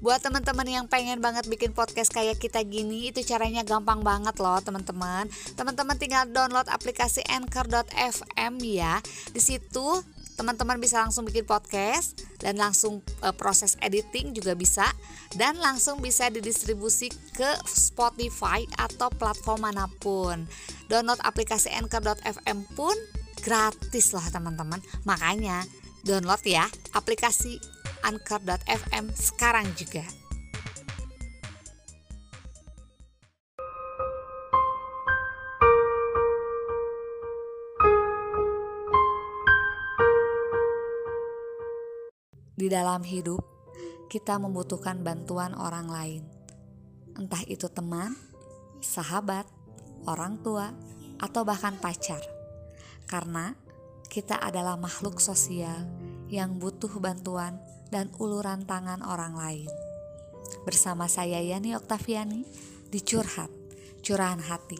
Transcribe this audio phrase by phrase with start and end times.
[0.00, 4.56] Buat teman-teman yang pengen banget bikin podcast kayak kita gini, itu caranya gampang banget loh
[4.64, 5.28] teman-teman.
[5.60, 8.96] Teman-teman tinggal download aplikasi Anchor.fm ya.
[9.28, 10.00] Di situ
[10.40, 14.88] teman-teman bisa langsung bikin podcast dan langsung uh, proses editing juga bisa
[15.36, 20.48] dan langsung bisa didistribusi ke Spotify atau platform mana pun.
[20.88, 22.96] Download aplikasi Anchor.fm pun
[23.44, 24.80] gratis loh teman-teman.
[25.04, 25.60] Makanya
[26.08, 26.64] download ya
[26.96, 27.60] aplikasi
[28.04, 30.04] anchor.fm sekarang juga.
[42.60, 43.40] Di dalam hidup,
[44.12, 46.22] kita membutuhkan bantuan orang lain.
[47.16, 48.12] Entah itu teman,
[48.84, 49.48] sahabat,
[50.04, 50.68] orang tua,
[51.16, 52.20] atau bahkan pacar.
[53.08, 53.56] Karena
[54.12, 55.88] kita adalah makhluk sosial
[56.28, 57.56] yang butuh bantuan
[57.90, 59.70] dan uluran tangan orang lain.
[60.66, 62.42] Bersama saya Yani Oktaviani
[62.90, 63.50] di Curhat,
[64.02, 64.78] Curahan Hati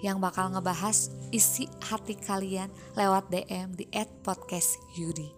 [0.00, 3.84] yang bakal ngebahas isi hati kalian lewat DM di
[4.24, 5.28] @podcastYudi.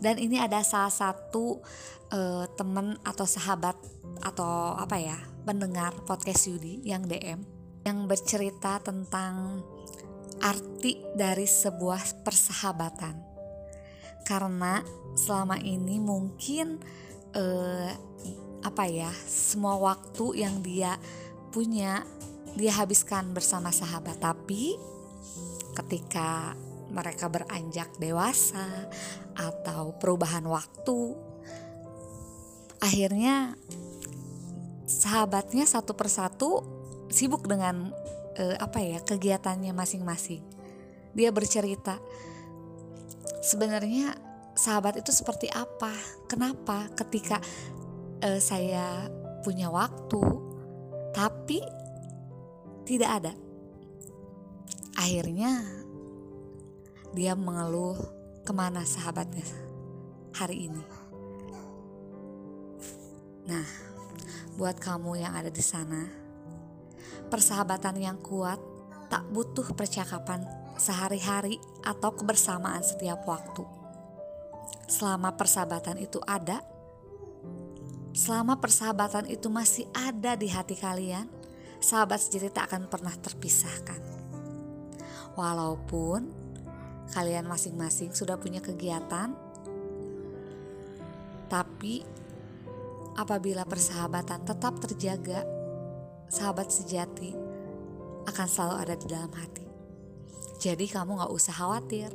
[0.00, 1.60] Dan ini ada salah satu
[2.12, 3.76] uh, temen atau sahabat
[4.24, 7.40] atau apa ya pendengar podcast Yudi yang DM
[7.84, 9.64] yang bercerita tentang
[10.40, 13.29] arti dari sebuah persahabatan
[14.30, 14.86] karena
[15.18, 16.78] selama ini mungkin
[17.34, 17.90] uh,
[18.62, 20.94] apa ya semua waktu yang dia
[21.50, 22.06] punya
[22.54, 24.22] dia habiskan bersama sahabat.
[24.22, 24.78] Tapi
[25.74, 26.54] ketika
[26.94, 28.86] mereka beranjak dewasa
[29.34, 31.18] atau perubahan waktu
[32.78, 33.58] akhirnya
[34.86, 36.62] sahabatnya satu persatu
[37.10, 37.90] sibuk dengan
[38.38, 40.46] uh, apa ya kegiatannya masing-masing.
[41.18, 41.98] Dia bercerita
[43.40, 44.14] sebenarnya
[44.54, 45.92] sahabat itu seperti apa?
[46.28, 47.40] Kenapa ketika
[48.24, 49.08] uh, saya
[49.40, 50.20] punya waktu
[51.16, 51.64] tapi
[52.84, 53.32] tidak ada?
[55.00, 55.64] Akhirnya
[57.16, 57.96] dia mengeluh
[58.44, 59.44] ke mana sahabatnya
[60.36, 60.84] hari ini.
[63.50, 63.66] Nah,
[64.54, 66.06] buat kamu yang ada di sana,
[67.32, 68.60] persahabatan yang kuat
[69.10, 70.46] tak butuh percakapan
[70.80, 73.80] sehari-hari atau kebersamaan setiap waktu
[74.90, 76.66] selama persahabatan itu ada,
[78.10, 81.30] selama persahabatan itu masih ada di hati kalian,
[81.78, 84.02] sahabat sejati tak akan pernah terpisahkan.
[85.38, 86.26] Walaupun
[87.14, 89.30] kalian masing-masing sudah punya kegiatan,
[91.46, 92.02] tapi
[93.14, 95.46] apabila persahabatan tetap terjaga,
[96.26, 97.30] sahabat sejati
[98.26, 99.69] akan selalu ada di dalam hati.
[100.60, 102.12] Jadi kamu gak usah khawatir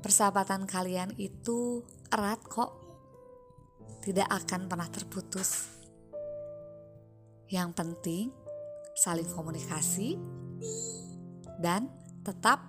[0.00, 2.76] persahabatan kalian itu erat kok.
[4.00, 5.68] Tidak akan pernah terputus.
[7.52, 8.24] Yang penting
[8.96, 10.16] saling komunikasi
[11.60, 11.92] dan
[12.24, 12.64] tetap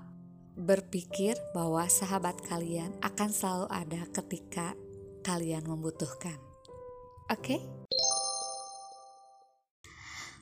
[0.59, 4.75] berpikir bahwa sahabat kalian akan selalu ada ketika
[5.23, 6.35] kalian membutuhkan.
[7.31, 7.55] Oke?
[7.55, 7.59] Okay?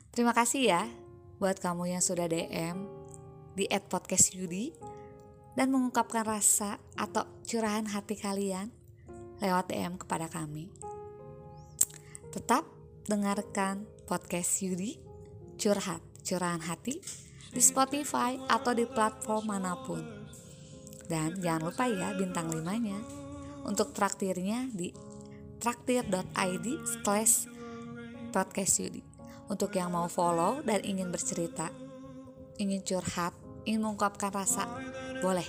[0.10, 0.84] Terima kasih ya
[1.38, 2.99] buat kamu yang sudah DM
[3.60, 4.72] di @podcastYudi
[5.60, 8.72] dan mengungkapkan rasa atau curahan hati kalian
[9.44, 10.72] lewat DM kepada kami.
[12.32, 12.64] Tetap
[13.10, 14.96] dengarkan podcast Yudi
[15.60, 17.04] Curhat, Curahan Hati
[17.52, 20.00] di Spotify atau di platform mana pun.
[21.10, 23.02] Dan jangan lupa ya bintang limanya
[23.66, 24.94] untuk traktirnya di
[25.60, 26.68] traktir.id
[27.02, 27.50] slash
[28.32, 29.04] podcast Yudi.
[29.50, 31.74] Untuk yang mau follow dan ingin bercerita,
[32.62, 33.34] ingin curhat,
[33.66, 34.68] ingin mengungkapkan rasa
[35.20, 35.48] boleh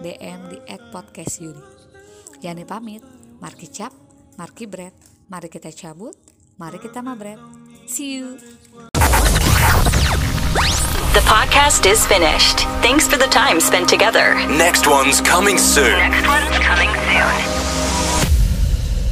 [0.00, 0.58] DM di
[0.90, 1.62] @podcastYudi.
[2.40, 3.04] Yani pamit,
[3.38, 3.92] Marki Cap,
[4.40, 4.96] Marki Bread.
[5.30, 6.16] Mari kita cabut,
[6.58, 7.38] mari kita mabret.
[7.86, 8.40] See you.
[11.14, 12.66] The podcast is finished.
[12.82, 14.34] Thanks for the time spent together.
[14.46, 15.94] Next one's coming soon.
[15.98, 17.69] Next one's coming soon.